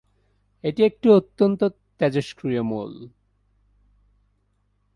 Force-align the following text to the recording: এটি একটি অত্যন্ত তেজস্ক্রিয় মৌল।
এটি 0.63 0.81
একটি 0.83 1.07
অত্যন্ত 1.09 1.61
তেজস্ক্রিয় 1.99 2.61
মৌল। 2.61 2.93